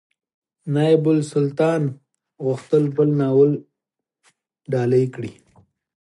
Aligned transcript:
نایبالسلطنه 0.73 1.89
غوښتل 2.45 2.83
بل 2.95 3.09
ناول 3.21 3.51
ډالۍ 4.71 5.05
کړي. 5.15 5.31